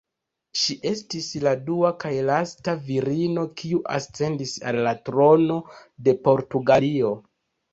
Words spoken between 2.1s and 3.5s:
lasta virino